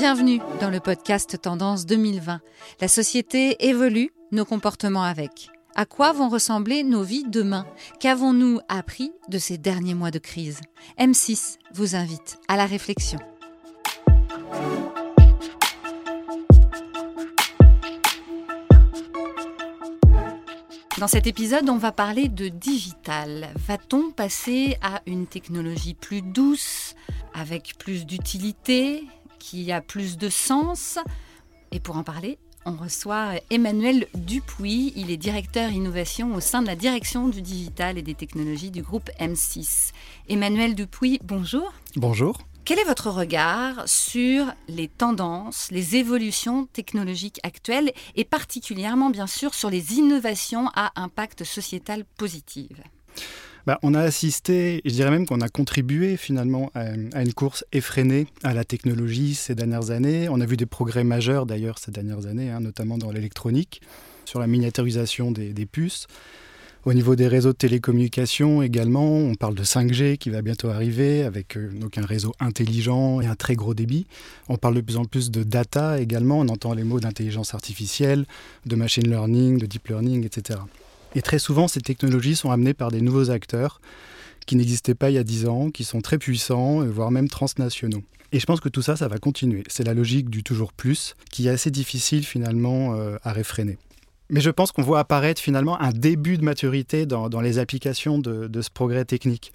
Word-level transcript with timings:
Bienvenue 0.00 0.40
dans 0.62 0.70
le 0.70 0.80
podcast 0.80 1.38
Tendance 1.42 1.84
2020. 1.84 2.40
La 2.80 2.88
société 2.88 3.66
évolue, 3.68 4.14
nos 4.32 4.46
comportements 4.46 5.02
avec. 5.02 5.50
À 5.74 5.84
quoi 5.84 6.12
vont 6.12 6.30
ressembler 6.30 6.84
nos 6.84 7.02
vies 7.02 7.26
demain? 7.28 7.66
Qu'avons-nous 8.00 8.60
appris 8.70 9.12
de 9.28 9.36
ces 9.36 9.58
derniers 9.58 9.92
mois 9.92 10.10
de 10.10 10.18
crise? 10.18 10.62
M6 10.98 11.58
vous 11.74 11.96
invite 11.96 12.38
à 12.48 12.56
la 12.56 12.64
réflexion. 12.64 13.18
Dans 20.98 21.08
cet 21.08 21.26
épisode, 21.26 21.68
on 21.68 21.76
va 21.76 21.92
parler 21.92 22.28
de 22.28 22.48
digital. 22.48 23.50
Va-t-on 23.68 24.12
passer 24.12 24.78
à 24.80 25.02
une 25.04 25.26
technologie 25.26 25.92
plus 25.92 26.22
douce, 26.22 26.94
avec 27.34 27.74
plus 27.78 28.06
d'utilité, 28.06 29.04
qui 29.40 29.72
a 29.72 29.80
plus 29.80 30.16
de 30.16 30.28
sens 30.28 31.00
Et 31.72 31.80
pour 31.80 31.96
en 31.96 32.04
parler, 32.04 32.38
on 32.64 32.76
reçoit 32.76 33.32
Emmanuel 33.50 34.06
Dupuis. 34.14 34.92
Il 34.94 35.10
est 35.10 35.16
directeur 35.16 35.70
innovation 35.72 36.34
au 36.34 36.40
sein 36.40 36.62
de 36.62 36.66
la 36.68 36.76
direction 36.76 37.28
du 37.28 37.42
digital 37.42 37.98
et 37.98 38.02
des 38.02 38.14
technologies 38.14 38.70
du 38.70 38.82
groupe 38.82 39.10
M6. 39.18 39.90
Emmanuel 40.28 40.74
Dupuis, 40.74 41.18
bonjour. 41.24 41.72
Bonjour. 41.96 42.38
Quel 42.66 42.78
est 42.78 42.84
votre 42.84 43.10
regard 43.10 43.88
sur 43.88 44.46
les 44.68 44.86
tendances, 44.86 45.70
les 45.72 45.96
évolutions 45.96 46.66
technologiques 46.66 47.40
actuelles 47.42 47.92
et 48.14 48.24
particulièrement 48.24 49.10
bien 49.10 49.26
sûr 49.26 49.54
sur 49.54 49.70
les 49.70 49.94
innovations 49.94 50.68
à 50.76 50.92
impact 51.00 51.42
sociétal 51.42 52.04
positif? 52.18 52.76
Bah, 53.70 53.78
on 53.84 53.94
a 53.94 54.00
assisté, 54.00 54.80
je 54.84 54.90
dirais 54.90 55.12
même 55.12 55.26
qu'on 55.28 55.40
a 55.40 55.48
contribué 55.48 56.16
finalement 56.16 56.72
à, 56.74 56.88
une 57.22 57.32
course 57.32 57.64
effrénée 57.70 58.26
à 58.42 58.52
la 58.52 58.64
technologie 58.64 59.36
ces 59.36 59.54
dernières 59.54 59.92
années. 59.92 60.28
On 60.28 60.40
a 60.40 60.44
vu 60.44 60.56
des 60.56 60.66
progrès 60.66 61.04
majeurs 61.04 61.46
d'ailleurs 61.46 61.78
ces 61.78 61.92
dernières 61.92 62.26
années, 62.26 62.50
hein, 62.50 62.58
notamment 62.58 62.98
dans 62.98 63.12
l'électronique, 63.12 63.80
sur 64.24 64.40
la 64.40 64.48
miniaturisation 64.48 65.30
des, 65.30 65.66
puces. 65.66 66.08
Au 66.84 66.92
niveau 66.94 67.14
des 67.14 67.28
réseaux 67.28 67.52
de 67.52 67.58
télécommunications 67.58 68.60
également, 68.60 69.06
on 69.18 69.36
parle 69.36 69.54
de 69.54 69.62
5G 69.62 70.18
qui 70.18 70.30
va 70.30 70.42
bientôt 70.42 70.70
arriver 70.70 71.22
avec 71.22 71.56
euh, 71.56 71.70
donc 71.72 71.96
un 71.96 72.04
réseau 72.04 72.34
intelligent 72.40 73.20
et 73.20 73.28
un 73.28 73.36
très 73.36 73.54
gros 73.54 73.74
débit. 73.74 74.08
On 74.48 74.56
parle 74.56 74.74
de 74.74 74.80
plus 74.80 74.96
en 74.96 75.04
plus 75.04 75.30
de 75.30 75.44
data 75.44 76.00
également, 76.00 76.40
on 76.40 76.48
entend 76.48 76.74
les 76.74 76.82
mots 76.82 76.98
d'intelligence 76.98 77.54
artificielle, 77.54 78.26
de 78.66 78.74
machine 78.74 79.08
learning, 79.08 79.58
de 79.58 79.66
deep 79.66 79.86
learning, 79.86 80.26
etc. 80.26 80.58
Et 81.14 81.22
très 81.22 81.38
souvent, 81.38 81.68
ces 81.68 81.80
technologies 81.80 82.36
sont 82.36 82.50
amenées 82.50 82.74
par 82.74 82.90
des 82.90 83.00
nouveaux 83.00 83.30
acteurs 83.30 83.80
qui 84.46 84.56
n'existaient 84.56 84.94
pas 84.94 85.10
il 85.10 85.14
y 85.14 85.18
a 85.18 85.24
10 85.24 85.46
ans, 85.46 85.70
qui 85.70 85.84
sont 85.84 86.00
très 86.00 86.18
puissants, 86.18 86.84
voire 86.84 87.10
même 87.10 87.28
transnationaux. 87.28 88.02
Et 88.32 88.38
je 88.38 88.46
pense 88.46 88.60
que 88.60 88.68
tout 88.68 88.82
ça, 88.82 88.96
ça 88.96 89.08
va 89.08 89.18
continuer. 89.18 89.64
C'est 89.68 89.84
la 89.84 89.94
logique 89.94 90.30
du 90.30 90.42
toujours 90.42 90.72
plus, 90.72 91.16
qui 91.30 91.48
est 91.48 91.50
assez 91.50 91.70
difficile 91.70 92.24
finalement 92.24 92.94
euh, 92.94 93.16
à 93.22 93.32
réfréner. 93.32 93.76
Mais 94.28 94.40
je 94.40 94.50
pense 94.50 94.70
qu'on 94.70 94.82
voit 94.82 95.00
apparaître 95.00 95.40
finalement 95.40 95.80
un 95.80 95.90
début 95.90 96.38
de 96.38 96.44
maturité 96.44 97.04
dans, 97.04 97.40
les 97.40 97.58
applications 97.58 98.18
de, 98.18 98.62
ce 98.62 98.70
progrès 98.70 99.04
technique. 99.04 99.52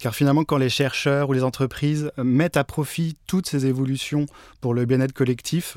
Car 0.00 0.16
finalement, 0.16 0.42
quand 0.42 0.56
les 0.56 0.68
chercheurs 0.68 1.28
ou 1.28 1.32
les 1.32 1.44
entreprises 1.44 2.10
mettent 2.16 2.56
à 2.56 2.64
profit 2.64 3.16
toutes 3.28 3.46
ces 3.46 3.66
évolutions 3.66 4.26
pour 4.60 4.74
le 4.74 4.84
bien-être 4.84 5.12
collectif, 5.12 5.76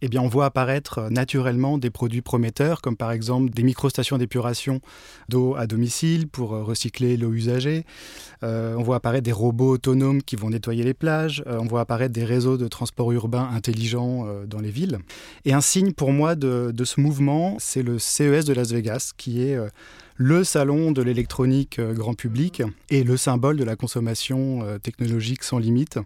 eh 0.00 0.08
bien, 0.08 0.22
on 0.22 0.28
voit 0.28 0.46
apparaître 0.46 0.98
euh, 0.98 1.10
naturellement 1.10 1.78
des 1.78 1.90
produits 1.90 2.22
prometteurs, 2.22 2.80
comme 2.80 2.96
par 2.96 3.10
exemple 3.10 3.50
des 3.50 3.62
microstations 3.62 4.18
d'épuration 4.18 4.80
d'eau 5.28 5.56
à 5.56 5.66
domicile 5.66 6.28
pour 6.28 6.54
euh, 6.54 6.62
recycler 6.62 7.16
l'eau 7.16 7.32
usagée. 7.32 7.84
Euh, 8.42 8.74
on 8.76 8.82
voit 8.82 8.96
apparaître 8.96 9.24
des 9.24 9.32
robots 9.32 9.70
autonomes 9.70 10.22
qui 10.22 10.36
vont 10.36 10.50
nettoyer 10.50 10.84
les 10.84 10.94
plages. 10.94 11.42
on 11.46 11.64
voit 11.64 11.80
apparaître 11.80 12.12
des 12.12 12.24
réseaux 12.24 12.56
de 12.56 12.68
transport 12.68 13.10
urbain 13.12 13.48
intelligents 13.52 14.26
dans 14.46 14.60
les 14.60 14.70
villes. 14.70 14.98
Et 15.44 15.52
un 15.52 15.60
signe 15.60 15.92
pour 15.92 16.12
moi 16.12 16.34
de, 16.34 16.70
de 16.72 16.84
ce 16.84 17.00
mouvement, 17.00 17.56
c'est 17.58 17.82
le 17.82 17.98
CES 17.98 18.44
de 18.44 18.52
Las 18.52 18.72
Vegas, 18.72 19.12
qui 19.16 19.42
est 19.42 19.58
le 20.16 20.44
salon 20.44 20.92
de 20.92 21.02
l'électronique 21.02 21.80
grand 21.80 22.14
public 22.14 22.62
et 22.90 23.04
le 23.04 23.16
symbole 23.16 23.56
de 23.56 23.64
la 23.64 23.76
consommation 23.76 24.78
technologique 24.82 25.42
sans 25.42 25.58
limite. 25.58 25.98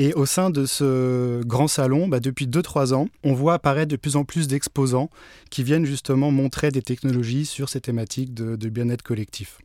Et 0.00 0.14
au 0.14 0.24
sein 0.24 0.48
de 0.48 0.64
ce 0.64 1.42
grand 1.44 1.68
salon, 1.68 2.08
bah, 2.08 2.20
depuis 2.20 2.46
2-3 2.46 2.94
ans, 2.94 3.08
on 3.22 3.34
voit 3.34 3.52
apparaître 3.52 3.90
de 3.90 3.96
plus 3.96 4.16
en 4.16 4.24
plus 4.24 4.48
d'exposants 4.48 5.10
qui 5.50 5.62
viennent 5.62 5.84
justement 5.84 6.30
montrer 6.30 6.70
des 6.70 6.80
technologies 6.80 7.44
sur 7.44 7.68
ces 7.68 7.82
thématiques 7.82 8.32
de, 8.32 8.68
bien-être 8.70 9.02
collectif. 9.02 9.58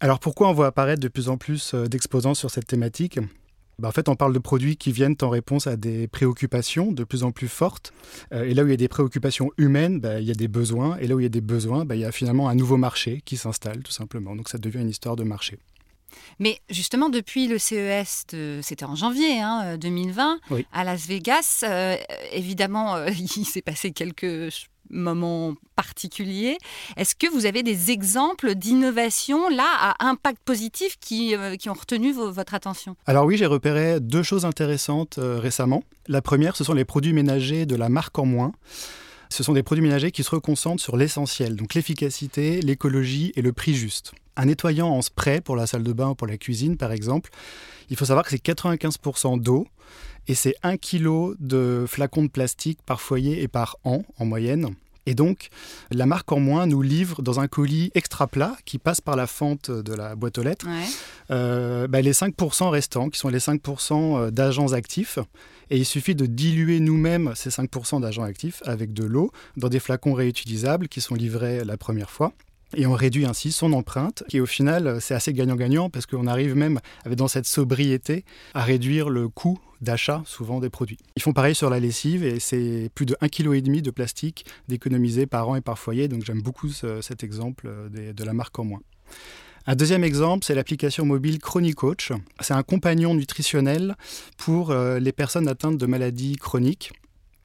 Alors 0.00 0.18
pourquoi 0.18 0.48
on 0.48 0.54
voit 0.54 0.68
apparaître 0.68 1.02
de 1.02 1.08
plus 1.08 1.28
en 1.28 1.36
plus 1.36 1.74
euh, 1.74 1.88
d'exposants 1.88 2.32
sur 2.32 2.50
cette 2.50 2.66
thématique? 2.66 3.18
Bah, 3.78 3.88
en 3.88 3.92
fait, 3.92 4.08
on 4.08 4.16
parle 4.16 4.32
de 4.32 4.38
produits 4.38 4.78
qui 4.78 4.92
viennent 4.92 5.16
en 5.20 5.28
réponse 5.28 5.66
à 5.66 5.76
des 5.76 6.08
préoccupations 6.08 6.90
de 6.90 7.04
plus 7.04 7.22
en 7.22 7.30
plus 7.30 7.48
fortes. 7.48 7.92
Euh, 8.32 8.44
et 8.44 8.54
là 8.54 8.62
où 8.62 8.68
il 8.68 8.70
y 8.70 8.72
a 8.72 8.78
des 8.78 8.88
préoccupations 8.88 9.50
humaines, 9.58 10.00
bah, 10.00 10.20
il 10.20 10.26
y 10.26 10.30
a 10.30 10.34
des 10.34 10.48
besoins. 10.48 10.96
Et 11.00 11.06
là 11.06 11.16
où 11.16 11.20
il 11.20 11.24
y 11.24 11.26
a 11.26 11.28
des 11.28 11.42
besoins, 11.42 11.84
il 11.90 11.98
y 11.98 12.04
a 12.06 12.12
finalement 12.12 12.48
un 12.48 12.54
nouveau 12.54 12.78
marché 12.78 13.20
qui 13.26 13.36
s'installe, 13.36 13.82
tout 13.82 13.92
simplement. 13.92 14.36
Donc 14.36 14.48
ça 14.48 14.56
devient 14.56 14.80
une 14.80 14.88
histoire 14.88 15.16
de 15.16 15.24
marché. 15.24 15.58
Mais 16.38 16.60
justement, 16.70 17.08
depuis 17.08 17.48
le 17.48 17.58
CES, 17.58 18.26
c'était 18.62 18.84
en 18.84 18.94
janvier 18.94 19.40
2020, 19.78 20.40
hein, 20.50 20.58
à 20.72 20.84
Las 20.84 21.06
Vegas, 21.06 21.64
euh, 21.64 21.96
évidemment, 22.32 22.96
euh, 22.96 23.08
il 23.36 23.44
s'est 23.44 23.62
passé 23.62 23.92
quelques 23.92 24.52
moments 24.88 25.54
particuliers. 25.74 26.58
Est-ce 26.96 27.16
que 27.16 27.28
vous 27.28 27.44
avez 27.44 27.64
des 27.64 27.90
exemples 27.90 28.54
d'innovation 28.54 29.48
là 29.48 29.66
à 29.80 30.06
impact 30.06 30.38
positif 30.44 30.96
qui, 31.00 31.34
euh, 31.34 31.56
qui 31.56 31.68
ont 31.68 31.74
retenu 31.74 32.12
votre 32.12 32.54
attention? 32.54 32.96
Alors 33.06 33.24
oui, 33.24 33.36
j'ai 33.36 33.46
repéré 33.46 33.98
deux 33.98 34.22
choses 34.22 34.44
intéressantes 34.44 35.18
récemment. 35.18 35.82
La 36.06 36.22
première, 36.22 36.56
ce 36.56 36.62
sont 36.62 36.74
les 36.74 36.84
produits 36.84 37.12
ménagers 37.12 37.66
de 37.66 37.74
la 37.74 37.88
marque 37.88 38.18
en 38.18 38.26
moins. 38.26 38.52
Ce 39.28 39.42
sont 39.42 39.52
des 39.52 39.62
produits 39.62 39.82
ménagers 39.82 40.12
qui 40.12 40.22
se 40.22 40.30
reconcentrent 40.30 40.82
sur 40.82 40.96
l'essentiel, 40.96 41.56
donc 41.56 41.74
l'efficacité, 41.74 42.60
l'écologie 42.60 43.32
et 43.36 43.42
le 43.42 43.52
prix 43.52 43.74
juste. 43.74 44.12
Un 44.36 44.46
nettoyant 44.46 44.88
en 44.88 45.02
spray 45.02 45.40
pour 45.40 45.56
la 45.56 45.66
salle 45.66 45.82
de 45.82 45.92
bain 45.92 46.10
ou 46.10 46.14
pour 46.14 46.26
la 46.26 46.36
cuisine, 46.36 46.76
par 46.76 46.92
exemple, 46.92 47.30
il 47.90 47.96
faut 47.96 48.04
savoir 48.04 48.24
que 48.24 48.30
c'est 48.30 48.44
95% 48.44 49.40
d'eau 49.40 49.66
et 50.28 50.34
c'est 50.34 50.54
1 50.62 50.76
kg 50.76 51.34
de 51.38 51.84
flacons 51.88 52.24
de 52.24 52.28
plastique 52.28 52.78
par 52.84 53.00
foyer 53.00 53.42
et 53.42 53.48
par 53.48 53.76
an 53.84 54.04
en 54.18 54.24
moyenne. 54.26 54.74
Et 55.06 55.14
donc, 55.14 55.48
la 55.90 56.04
marque 56.04 56.30
en 56.32 56.40
moins 56.40 56.66
nous 56.66 56.82
livre 56.82 57.22
dans 57.22 57.40
un 57.40 57.46
colis 57.46 57.90
extra 57.94 58.26
plat 58.26 58.56
qui 58.64 58.78
passe 58.78 59.00
par 59.00 59.16
la 59.16 59.26
fente 59.26 59.70
de 59.70 59.94
la 59.94 60.16
boîte 60.16 60.38
aux 60.38 60.42
lettres 60.42 60.66
euh, 61.30 61.86
bah, 61.86 62.00
les 62.00 62.12
5% 62.12 62.68
restants, 62.68 63.08
qui 63.08 63.18
sont 63.18 63.28
les 63.28 63.38
5% 63.38 63.92
euh, 63.92 64.30
d'agents 64.30 64.72
actifs. 64.72 65.18
Et 65.70 65.78
il 65.78 65.84
suffit 65.84 66.14
de 66.14 66.26
diluer 66.26 66.80
nous-mêmes 66.80 67.32
ces 67.34 67.50
5% 67.50 68.00
d'agents 68.00 68.22
actifs 68.22 68.62
avec 68.66 68.92
de 68.92 69.04
l'eau 69.04 69.32
dans 69.56 69.68
des 69.68 69.80
flacons 69.80 70.12
réutilisables 70.12 70.88
qui 70.88 71.00
sont 71.00 71.14
livrés 71.14 71.64
la 71.64 71.76
première 71.76 72.10
fois. 72.10 72.32
Et 72.74 72.86
on 72.86 72.94
réduit 72.94 73.26
ainsi 73.26 73.52
son 73.52 73.72
empreinte, 73.72 74.24
qui 74.28 74.40
au 74.40 74.46
final, 74.46 75.00
c'est 75.00 75.14
assez 75.14 75.32
gagnant-gagnant 75.32 75.88
parce 75.88 76.06
qu'on 76.06 76.26
arrive 76.26 76.56
même, 76.56 76.80
dans 77.06 77.28
cette 77.28 77.46
sobriété, 77.46 78.24
à 78.54 78.62
réduire 78.62 79.08
le 79.08 79.28
coût 79.28 79.58
d'achat 79.80 80.22
souvent 80.26 80.58
des 80.58 80.70
produits. 80.70 80.98
Ils 81.16 81.22
font 81.22 81.32
pareil 81.32 81.54
sur 81.54 81.70
la 81.70 81.78
lessive 81.78 82.24
et 82.24 82.40
c'est 82.40 82.90
plus 82.94 83.06
de 83.06 83.14
1,5 83.22 83.30
kg 83.30 83.82
de 83.82 83.90
plastique 83.90 84.46
d'économiser 84.68 85.26
par 85.26 85.48
an 85.48 85.56
et 85.56 85.60
par 85.60 85.78
foyer. 85.78 86.08
Donc 86.08 86.24
j'aime 86.24 86.42
beaucoup 86.42 86.68
cet 86.68 87.22
exemple 87.22 87.70
de, 87.90 88.12
de 88.12 88.24
la 88.24 88.32
marque 88.32 88.58
en 88.58 88.64
moins. 88.64 88.80
Un 89.68 89.74
deuxième 89.74 90.04
exemple, 90.04 90.44
c'est 90.44 90.54
l'application 90.54 91.04
mobile 91.04 91.40
ChroniCoach. 91.40 92.12
C'est 92.40 92.54
un 92.54 92.62
compagnon 92.62 93.14
nutritionnel 93.14 93.96
pour 94.36 94.70
euh, 94.70 95.00
les 95.00 95.10
personnes 95.10 95.48
atteintes 95.48 95.76
de 95.76 95.86
maladies 95.86 96.36
chroniques 96.36 96.92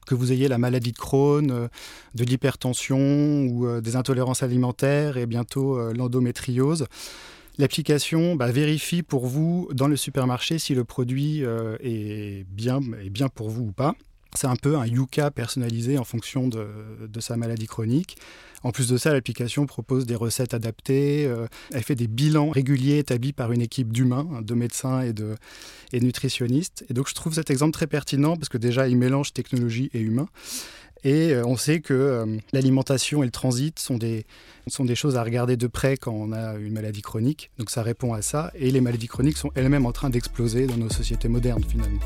que 0.06 0.14
vous 0.14 0.32
ayez 0.32 0.48
la 0.48 0.58
maladie 0.58 0.92
de 0.92 0.98
Crohn, 0.98 1.50
euh, 1.50 1.68
de 2.14 2.24
l'hypertension 2.24 2.98
ou 3.44 3.66
euh, 3.66 3.80
des 3.80 3.96
intolérances 3.96 4.42
alimentaires 4.42 5.16
et 5.16 5.26
bientôt 5.26 5.78
euh, 5.78 5.92
l'endométriose. 5.94 6.86
L'application 7.58 8.34
bah, 8.34 8.50
vérifie 8.50 9.02
pour 9.02 9.26
vous 9.26 9.68
dans 9.72 9.88
le 9.88 9.96
supermarché 9.96 10.58
si 10.58 10.74
le 10.74 10.84
produit 10.84 11.42
est, 11.42 12.46
bien, 12.48 12.80
est 13.04 13.10
bien 13.10 13.28
pour 13.28 13.50
vous 13.50 13.64
ou 13.64 13.72
pas. 13.72 13.94
C'est 14.34 14.46
un 14.46 14.56
peu 14.56 14.76
un 14.76 14.86
Yuka 14.86 15.30
personnalisé 15.30 15.98
en 15.98 16.04
fonction 16.04 16.48
de, 16.48 16.66
sa 17.20 17.36
maladie 17.36 17.66
chronique. 17.66 18.16
En 18.62 18.70
plus 18.70 18.88
de 18.88 18.96
ça, 18.96 19.12
l'application 19.12 19.66
propose 19.66 20.06
des 20.06 20.14
recettes 20.14 20.54
adaptées. 20.54 21.26
Euh, 21.26 21.48
elle 21.72 21.82
fait 21.82 21.96
des 21.96 22.06
bilans 22.06 22.50
réguliers 22.50 22.98
établis 22.98 23.32
par 23.32 23.50
une 23.52 23.60
équipe 23.60 23.92
d'humains, 23.92 24.28
hein, 24.32 24.42
de 24.42 24.54
médecins 24.54 25.02
et 25.02 25.12
de 25.12 25.36
nutritionnistes. 25.92 26.84
Et 26.88 26.94
donc, 26.94 27.08
je 27.08 27.14
trouve 27.14 27.34
cet 27.34 27.50
exemple 27.50 27.72
très 27.72 27.88
pertinent 27.88 28.36
parce 28.36 28.48
que 28.48 28.58
déjà, 28.58 28.88
il 28.88 28.96
mélange 28.96 29.32
technologie 29.32 29.90
et 29.92 30.00
humain. 30.00 30.28
Et 31.04 31.32
euh, 31.32 31.44
on 31.44 31.56
sait 31.56 31.80
que 31.80 31.94
euh, 31.94 32.38
l'alimentation 32.52 33.22
et 33.22 33.26
le 33.26 33.32
transit 33.32 33.78
sont 33.78 33.98
des, 33.98 34.24
sont 34.68 34.84
des 34.84 34.94
choses 34.94 35.16
à 35.16 35.22
regarder 35.22 35.56
de 35.56 35.66
près 35.66 35.96
quand 35.96 36.12
on 36.12 36.32
a 36.32 36.54
une 36.54 36.72
maladie 36.72 37.02
chronique. 37.02 37.50
Donc 37.58 37.70
ça 37.70 37.82
répond 37.82 38.14
à 38.14 38.22
ça. 38.22 38.52
Et 38.54 38.70
les 38.70 38.80
maladies 38.80 39.08
chroniques 39.08 39.38
sont 39.38 39.50
elles-mêmes 39.54 39.86
en 39.86 39.92
train 39.92 40.10
d'exploser 40.10 40.66
dans 40.66 40.76
nos 40.76 40.90
sociétés 40.90 41.28
modernes 41.28 41.64
finalement. 41.64 42.00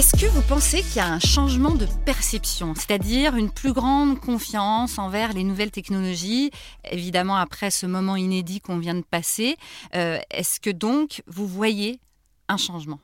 Est-ce 0.00 0.16
que 0.16 0.30
vous 0.30 0.40
pensez 0.40 0.80
qu'il 0.80 0.96
y 0.96 1.00
a 1.00 1.12
un 1.12 1.18
changement 1.18 1.74
de 1.74 1.84
perception, 2.06 2.74
c'est-à-dire 2.74 3.36
une 3.36 3.50
plus 3.50 3.74
grande 3.74 4.18
confiance 4.18 4.98
envers 4.98 5.34
les 5.34 5.44
nouvelles 5.44 5.70
technologies, 5.70 6.50
évidemment 6.90 7.36
après 7.36 7.70
ce 7.70 7.84
moment 7.84 8.16
inédit 8.16 8.62
qu'on 8.62 8.78
vient 8.78 8.94
de 8.94 9.02
passer 9.02 9.58
euh, 9.94 10.18
Est-ce 10.30 10.58
que 10.58 10.70
donc 10.70 11.22
vous 11.26 11.46
voyez 11.46 12.00
un 12.48 12.56
changement? 12.56 12.98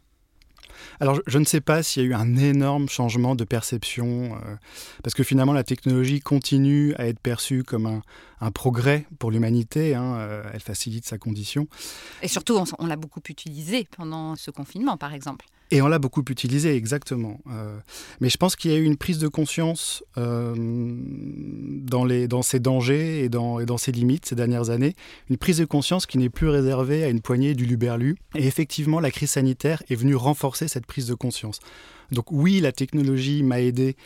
Alors, 0.99 1.21
je, 1.27 1.39
ne 1.39 1.45
sais 1.45 1.61
pas 1.61 1.83
s'il 1.83 2.03
y 2.03 2.07
a 2.07 2.09
eu 2.09 2.15
un 2.15 2.35
énorme 2.35 2.89
changement 2.89 3.35
de 3.35 3.45
perception, 3.45 4.35
euh, 4.35 4.57
parce 5.03 5.13
que 5.13 5.23
finalement, 5.23 5.53
la 5.53 5.65
technologie 5.65 6.21
continue 6.21 6.95
à 6.95 7.09
être 7.09 7.21
perçue 7.21 7.63
comme 7.63 8.01
un, 8.41 8.51
progrès 8.53 9.07
pour 9.19 9.31
l'humanité. 9.31 9.95
Hein, 9.95 10.15
euh, 10.17 10.43
elle 10.55 10.61
facilite 10.61 11.05
sa 11.05 11.19
condition. 11.19 11.69
Et 12.23 12.29
surtout, 12.29 12.59
on 12.79 12.87
l'a 12.87 12.97
beaucoup 12.97 13.21
utilisée 13.29 13.87
pendant 13.95 14.35
ce 14.35 14.51
confinement, 14.51 14.97
par 14.97 15.13
exemple. 15.13 15.45
Et 15.71 15.83
on 15.83 15.89
l'a 15.89 15.99
beaucoup 15.99 16.23
utilisé, 16.29 16.77
exactement. 16.77 17.41
Euh, 17.51 17.77
mais 18.21 18.29
je 18.29 18.37
pense 18.37 18.55
qu'il 18.55 18.71
y 18.71 18.75
a 18.75 18.77
eu 18.77 18.85
une 18.85 18.97
prise 18.97 19.19
de 19.19 19.29
conscience 19.29 20.05
euh, 20.17 20.55
dans, 20.57 22.05
les, 22.05 22.29
dans 22.29 22.43
ces 22.43 22.61
dangers 22.61 23.25
et 23.25 23.29
dans, 23.29 23.59
et 23.59 23.67
dans 23.67 23.79
ces 23.79 23.91
limites 23.91 24.27
ces 24.27 24.37
dernières 24.37 24.71
années. 24.71 24.95
Une 25.29 25.37
prise 25.37 25.59
de 25.59 25.65
conscience 25.65 26.07
qui 26.07 26.19
n'est 26.19 26.31
plus 26.31 26.49
réservée 26.49 27.03
à 27.03 27.09
une 27.09 27.21
poignée 27.21 27.55
du 27.55 27.67
luberlu. 27.67 28.17
Et 28.37 28.47
effectivement, 28.47 29.01
la 29.01 29.11
crise 29.11 29.31
sanitaire 29.31 29.83
est 29.91 29.97
venue 29.97 30.15
renforcer 30.15 30.69
cette 30.69 30.87
prise 30.87 31.07
de 31.07 31.15
conscience. 31.15 31.59
Donc 32.13 32.31
oui, 32.31 32.61
la 32.61 32.73
technologie 32.73 33.43
m'a 33.43 33.61
aidé. 33.61 33.97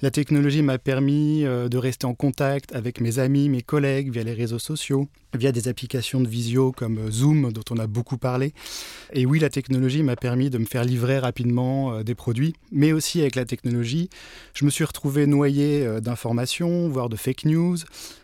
La 0.00 0.10
technologie 0.10 0.62
m'a 0.62 0.78
permis 0.78 1.44
euh, 1.44 1.68
de 1.68 1.76
rester 1.76 2.06
en 2.06 2.14
contact 2.14 2.72
avec 2.72 3.00
mes 3.00 3.18
amis, 3.18 3.48
mes 3.48 3.62
collègues 3.62 4.12
via 4.12 4.22
les 4.22 4.32
réseaux 4.32 4.60
sociaux, 4.60 5.08
via 5.34 5.50
des 5.50 5.66
applications 5.66 6.20
de 6.20 6.28
visio 6.28 6.70
comme 6.70 6.98
euh, 6.98 7.10
Zoom 7.10 7.52
dont 7.52 7.64
on 7.70 7.78
a 7.78 7.88
beaucoup 7.88 8.16
parlé. 8.16 8.52
Et 9.12 9.26
oui, 9.26 9.40
la 9.40 9.50
technologie 9.50 10.04
m'a 10.04 10.14
permis 10.14 10.50
de 10.50 10.58
me 10.58 10.66
faire 10.66 10.84
livrer 10.84 11.18
rapidement 11.18 11.94
euh, 11.94 12.02
des 12.04 12.14
produits, 12.14 12.54
mais 12.70 12.92
aussi 12.92 13.20
avec 13.20 13.34
la 13.34 13.44
technologie, 13.44 14.08
je 14.54 14.64
me 14.64 14.70
suis 14.70 14.84
retrouvé 14.84 15.26
noyé 15.26 15.86
d'informations, 16.00 16.88
voire 16.88 17.08
de 17.08 17.16
fake 17.16 17.44
news. 17.44 17.76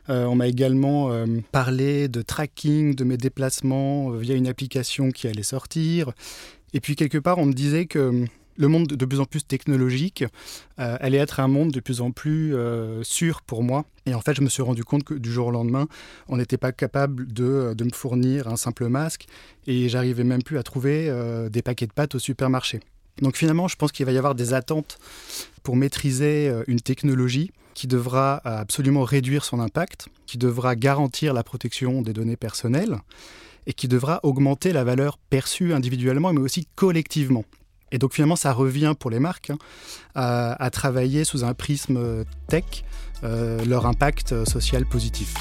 on 0.09 0.35
m'a 0.35 0.49
également 0.49 1.11
parlé 1.53 2.09
de 2.09 2.23
tracking 2.23 2.95
de 2.95 3.05
mes 3.05 3.17
déplacements 3.17 4.11
via 4.11 4.35
une 4.35 4.47
application 4.47 5.11
qui 5.11 5.29
allait 5.29 5.43
sortir. 5.43 6.13
Et 6.73 6.81
puis 6.81 6.97
quelque 6.97 7.19
part, 7.19 7.39
on 7.39 7.47
me 7.47 7.53
disait 7.53 7.87
que 7.87 8.27
le 8.57 8.69
monde 8.69 8.87
de 8.87 9.05
plus 9.05 9.21
en 9.21 9.25
plus 9.25 9.45
technologique 9.45 10.25
euh, 10.79 10.97
allait 11.01 11.19
être 11.19 11.41
un 11.41 11.49
monde 11.49 11.71
de 11.71 11.81
plus 11.81 12.01
en 12.01 12.11
plus 12.11 12.55
euh, 12.55 13.03
sûr 13.03 13.43
pour 13.43 13.63
moi. 13.63 13.85
Et 14.07 14.15
en 14.15 14.21
fait, 14.21 14.35
je 14.35 14.43
me 14.43 14.49
suis 14.49 14.63
rendu 14.63 14.85
compte 14.85 15.05
que 15.05 15.15
du 15.15 15.33
jour 15.33 15.49
au 15.49 15.51
lendemain, 15.51 15.89
on 16.29 16.37
n'était 16.37 16.59
pas 16.59 16.73
capable 16.73 17.33
de, 17.33 17.45
euh, 17.45 17.75
de, 17.75 17.85
me 17.85 17.91
fournir 17.91 18.49
un 18.49 18.57
simple 18.57 18.89
masque 18.89 19.27
et 19.67 19.89
j'arrivais 19.89 20.25
même 20.25 20.43
plus 20.43 20.59
à 20.59 20.63
trouver 20.63 21.11
des 21.51 21.63
paquets 21.63 21.87
de 21.87 21.93
pâtes 21.93 22.15
au 22.15 22.19
supermarché. 22.19 22.81
Donc 23.23 23.37
finalement, 23.37 23.69
je 23.69 23.77
pense 23.77 23.93
qu'il 23.93 24.05
va 24.05 24.13
y 24.13 24.19
avoir 24.19 24.35
des 24.35 24.53
attentes 24.53 24.99
pour 25.63 25.77
maîtriser 25.77 26.53
une 26.67 26.81
technologie 26.81 27.51
qui 27.73 27.87
devra 27.87 28.37
absolument 28.45 29.05
réduire 29.05 29.45
son 29.45 29.61
impact, 29.61 30.09
qui 30.27 30.37
devra 30.37 30.77
garantir 30.77 31.33
la 31.33 31.43
protection 31.43 32.03
des 32.03 32.13
données 32.13 32.37
personnelles 32.37 32.99
et 33.67 33.73
qui 33.73 33.89
devra 33.89 34.21
augmenter 34.23 34.73
la 34.73 34.85
valeur 34.85 35.17
perçue 35.19 35.73
individuellement 35.73 36.33
mais 36.33 36.41
aussi 36.41 36.67
collectivement. 36.75 37.45
Et 37.93 37.99
donc 37.99 38.15
finalement, 38.15 38.37
ça 38.37 38.53
revient 38.53 38.95
pour 38.99 39.11
les 39.11 39.21
marques 39.21 39.51
hein, 39.51 39.59
à, 40.15 40.71
travailler 40.71 41.25
sous 41.25 41.45
un 41.45 41.55
prisme 41.55 42.25
tech 42.49 42.65
euh, 43.23 43.65
leur 43.65 43.87
impact 43.87 44.45
social 44.45 44.85
positif. 44.85 45.35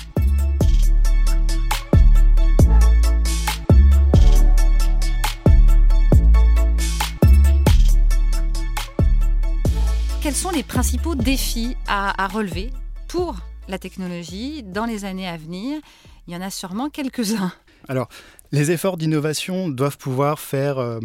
Quels 10.23 10.35
sont 10.35 10.51
les 10.51 10.63
principaux 10.63 11.15
défis 11.15 11.75
à, 11.85 12.27
relever 12.27 12.69
pour 13.09 13.35
la 13.67 13.77
technologie 13.77 14.63
dans 14.63 14.85
les 14.85 15.03
années 15.03 15.27
à 15.27 15.35
venir? 15.35 15.81
Il 16.27 16.33
y 16.33 16.37
en 16.37 16.41
a 16.41 16.49
sûrement 16.49 16.89
quelques-uns. 16.89 17.51
Alors, 17.89 18.07
les 18.53 18.71
efforts 18.71 18.95
d'innovation 18.95 19.67
doivent 19.67 19.97
pouvoir 19.97 20.39
faire 20.39 20.77
euh, 20.77 21.01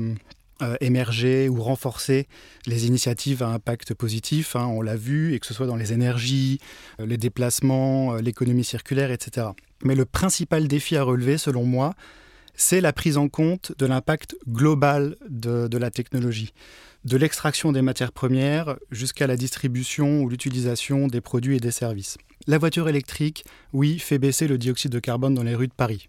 euh, 0.61 0.77
émerger 0.81 1.49
ou 1.49 1.63
renforcer 1.63 2.27
les 2.67 2.87
initiatives 2.87 3.45
à 3.45 3.49
impact 3.49 3.95
positif. 3.95 4.57
Hein, 4.57 4.67
on 4.67 4.83
l'a 4.83 4.97
vu, 4.97 5.35
et 5.35 5.39
que 5.39 5.47
ce 5.47 5.55
soit 5.55 5.69
dans 5.69 5.77
les 5.77 5.93
énergies, 5.93 6.59
euh, 6.99 7.07
les 7.07 7.17
déplacements, 7.17 8.15
euh, 8.15 8.21
l'économie 8.21 8.65
circulaire, 8.65 9.13
etc. 9.13 9.47
Mais 9.85 9.95
le 9.95 10.05
principal 10.05 10.67
défi 10.67 10.97
à 10.97 11.05
relever, 11.05 11.39
selon 11.39 11.65
moi, 11.65 11.95
c'est 12.57 12.81
la 12.81 12.93
prise 12.93 13.19
en 13.19 13.29
compte 13.29 13.73
de 13.79 13.87
l'impact 13.87 14.35
global 14.49 15.15
de, 15.29 15.69
de, 15.69 15.79
la 15.79 15.93
technologie, 15.93 16.53
de 17.05 17.17
l'extraction 17.17 17.71
des 17.71 17.83
matières 17.83 18.11
premières 18.11 18.79
jusqu'à 18.91 19.29
la 19.29 19.37
distribution 19.37 20.23
ou 20.23 20.29
l'utilisation 20.29 21.07
des 21.07 21.21
produits 21.21 21.57
et 21.57 21.61
des 21.61 21.71
services. 21.71 22.19
La 22.49 22.59
voiture 22.59 22.89
électrique, 22.89 23.45
oui, 23.73 24.01
fait 24.01 24.19
baisser 24.19 24.49
le 24.49 24.59
dioxyde 24.59 24.91
de 24.91 24.99
carbone 24.99 25.35
dans 25.35 25.45
les 25.45 25.55
rues 25.55 25.69
de 25.69 25.73
Paris 25.73 26.09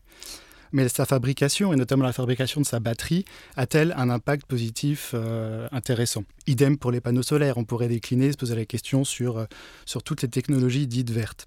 mais 0.72 0.88
sa 0.90 1.06
fabrication, 1.06 1.74
et 1.74 1.76
notamment 1.76 2.04
la 2.04 2.14
fabrication 2.14 2.62
de 2.62 2.66
sa 2.66 2.80
batterie, 2.80 3.26
a-t-elle 3.56 3.94
un 3.98 4.10
impact 4.10 4.46
positif 4.46 5.12
euh, 5.14 5.68
intéressant? 5.72 6.24
Idem 6.48 6.78
pour 6.78 6.92
les 6.92 7.02
panneaux 7.02 7.24
solaires, 7.24 7.58
on 7.58 7.64
pourrait 7.64 7.88
décliner, 7.88 8.32
se 8.32 8.38
poser 8.38 8.56
la 8.56 8.66
question 8.66 9.04
sur, 9.04 9.40
euh, 9.40 9.46
sur 9.86 10.04
toutes 10.04 10.22
les 10.22 10.30
technologies 10.30 10.88
dites 10.88 11.12
vertes. 11.12 11.46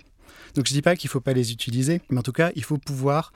Donc 0.54 0.66
je 0.66 0.72
ne 0.72 0.76
dis 0.76 0.82
pas 0.82 0.96
qu'il 0.96 1.08
ne 1.08 1.12
faut 1.12 1.20
pas 1.20 1.32
les 1.32 1.52
utiliser, 1.52 2.00
mais 2.10 2.18
en 2.18 2.22
tout 2.22 2.32
cas, 2.32 2.50
il 2.56 2.64
faut 2.64 2.78
pouvoir 2.78 3.32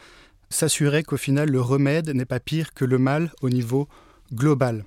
s'assurer 0.51 1.03
qu'au 1.03 1.17
final, 1.17 1.51
le 1.51 1.61
remède 1.61 2.11
n'est 2.11 2.25
pas 2.25 2.41
pire 2.41 2.75
que 2.75 2.85
le 2.85 2.99
mal 2.99 3.33
au 3.43 3.51
niveau 3.51 3.89
global. 4.33 4.85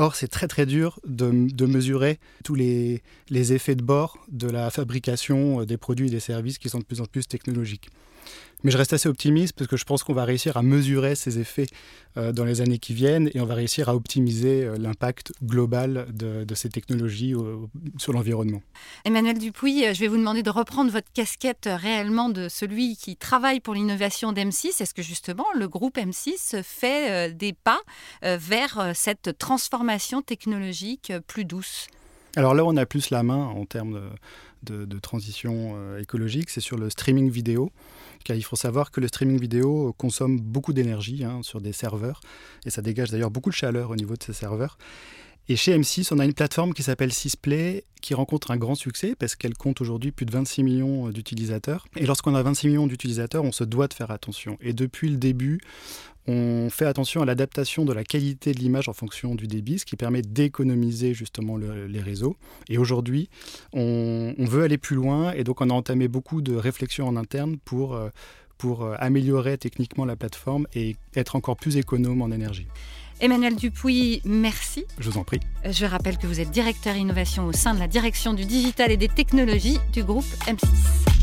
Or, 0.00 0.14
c'est 0.14 0.28
très 0.28 0.46
très 0.46 0.64
dur 0.64 1.00
de, 1.04 1.48
de 1.52 1.66
mesurer 1.66 2.20
tous 2.44 2.54
les, 2.54 3.02
les, 3.30 3.52
effets 3.52 3.74
de 3.74 3.82
bord 3.82 4.18
de 4.28 4.48
la 4.48 4.70
fabrication 4.70 5.60
euh, 5.60 5.66
des 5.66 5.76
produits 5.76 6.06
et 6.06 6.10
des 6.10 6.20
services 6.20 6.58
qui 6.58 6.68
sont 6.68 6.78
de 6.78 6.84
plus 6.84 7.00
en 7.00 7.06
plus 7.06 7.26
technologiques. 7.26 7.90
Mais 8.64 8.72
je 8.72 8.78
reste 8.78 8.92
assez 8.92 9.08
optimiste 9.08 9.54
parce 9.56 9.68
que 9.68 9.76
je 9.76 9.84
pense 9.84 10.02
qu'on 10.02 10.14
va 10.14 10.24
réussir 10.24 10.56
à 10.56 10.62
mesurer 10.62 11.14
ces 11.14 11.38
effets 11.38 11.66
euh, 12.16 12.32
dans 12.32 12.44
les 12.44 12.60
années 12.60 12.78
qui 12.78 12.92
viennent 12.92 13.30
et 13.32 13.40
on 13.40 13.44
va 13.44 13.54
réussir 13.54 13.88
à 13.88 13.94
optimiser 13.94 14.64
euh, 14.64 14.76
l'impact 14.78 15.32
global 15.44 16.06
de, 16.12 16.54
ces 16.54 16.68
technologies 16.68 17.34
sur 17.98 18.12
l'environnement. 18.12 18.60
Emmanuel 19.04 19.38
Dupuis, 19.38 19.86
euh, 19.86 19.94
je 19.94 20.00
vais 20.00 20.08
vous 20.08 20.16
demander 20.16 20.42
de 20.42 20.50
reprendre 20.50 20.90
votre 20.90 21.12
casquette 21.12 21.68
réellement 21.70 22.30
de 22.30 22.48
celui 22.48 22.96
qui 22.96 23.16
travaille 23.16 23.60
pour 23.60 23.74
l'innovation 23.74 24.32
d'M6. 24.32 24.82
Est-ce 24.82 24.94
que 24.94 25.02
justement 25.02 25.46
le 25.54 25.68
groupe 25.68 25.96
M6 25.96 26.62
fait 26.64 27.32
des 27.32 27.52
pas 27.52 27.80
vers 28.22 28.92
cette 28.94 29.38
transformation 29.38 30.22
technologique 30.22 31.12
plus 31.26 31.44
douce? 31.44 31.86
Alors 32.36 32.54
là, 32.54 32.64
on 32.64 32.76
a 32.76 32.86
plus 32.86 33.10
la 33.10 33.22
main 33.22 33.46
en 33.46 33.64
termes 33.64 33.94
de, 33.94 34.08
transition 35.02 35.96
écologique, 35.98 36.50
c'est 36.50 36.60
sur 36.60 36.76
le 36.76 36.90
streaming 36.90 37.30
vidéo 37.30 37.70
car 38.24 38.36
il 38.36 38.42
faut 38.42 38.56
savoir 38.56 38.90
que 38.90 39.00
le 39.00 39.08
streaming 39.08 39.40
vidéo 39.40 39.94
consomme 39.96 40.40
beaucoup 40.40 40.72
d'énergie 40.72 41.24
hein, 41.24 41.40
sur 41.42 41.60
des 41.60 41.72
serveurs, 41.72 42.20
et 42.66 42.70
ça 42.70 42.82
dégage 42.82 43.10
d'ailleurs 43.10 43.30
beaucoup 43.30 43.50
de 43.50 43.54
chaleur 43.54 43.90
au 43.90 43.96
niveau 43.96 44.16
de 44.16 44.22
ces 44.22 44.32
serveurs. 44.32 44.78
Et 45.50 45.56
chez 45.56 45.78
M6, 45.78 46.12
on 46.12 46.18
a 46.18 46.26
une 46.26 46.34
plateforme 46.34 46.74
qui 46.74 46.82
s'appelle 46.82 47.10
Sysplay 47.10 47.84
qui 48.02 48.12
rencontre 48.12 48.50
un 48.50 48.58
grand 48.58 48.74
succès 48.74 49.14
parce 49.18 49.34
qu'elle 49.34 49.54
compte 49.54 49.80
aujourd'hui 49.80 50.12
plus 50.12 50.26
de 50.26 50.30
26 50.30 50.62
millions 50.62 51.08
d'utilisateurs. 51.08 51.86
Et 51.96 52.04
lorsqu'on 52.04 52.34
a 52.34 52.42
26 52.42 52.68
millions 52.68 52.86
d'utilisateurs, 52.86 53.44
on 53.44 53.52
se 53.52 53.64
doit 53.64 53.88
de 53.88 53.94
faire 53.94 54.10
attention. 54.10 54.58
Et 54.60 54.74
depuis 54.74 55.08
le 55.08 55.16
début, 55.16 55.58
on 56.28 56.68
fait 56.70 56.84
attention 56.84 57.22
à 57.22 57.24
l'adaptation 57.24 57.86
de 57.86 57.92
la 57.92 58.04
qualité 58.04 58.52
de 58.52 58.58
l'image 58.58 58.88
en 58.88 58.92
fonction 58.92 59.34
du 59.34 59.46
débit, 59.46 59.78
ce 59.78 59.86
qui 59.86 59.96
permet 59.96 60.20
d'économiser 60.20 61.14
justement 61.14 61.56
les 61.56 62.00
réseaux. 62.00 62.36
Et 62.68 62.76
aujourd'hui, 62.76 63.30
on, 63.72 64.34
veut 64.38 64.62
aller 64.62 64.78
plus 64.78 64.96
loin 64.96 65.32
et 65.32 65.42
donc 65.42 65.60
on 65.60 65.70
a 65.70 65.72
entamé 65.72 66.06
beaucoup 66.06 66.42
de 66.42 66.54
réflexions 66.54 67.08
en 67.08 67.16
interne 67.16 67.56
pour, 67.64 67.94
euh, 67.94 68.10
pour 68.58 68.82
euh, 68.82 68.94
améliorer 68.98 69.58
techniquement 69.58 70.04
la 70.04 70.16
plateforme 70.16 70.66
et 70.74 70.96
être 71.14 71.36
encore 71.36 71.56
plus 71.56 71.76
économe 71.76 72.22
en 72.22 72.30
énergie. 72.30 72.66
Emmanuel 73.20 73.56
Dupuis, 73.56 74.22
merci. 74.24 74.84
Je 74.98 75.10
vous 75.10 75.18
en 75.18 75.24
prie. 75.24 75.40
Je 75.64 75.86
rappelle 75.86 76.18
que 76.18 76.26
vous 76.26 76.40
êtes 76.40 76.50
directeur 76.50 76.94
innovation 76.96 77.46
au 77.46 77.52
sein 77.52 77.74
de 77.74 77.80
la 77.80 77.88
direction 77.88 78.32
du 78.34 78.44
digital 78.44 78.92
et 78.92 78.96
des 78.96 79.08
technologies 79.08 79.78
du 79.92 80.04
groupe 80.04 80.26
M6. 80.46 81.17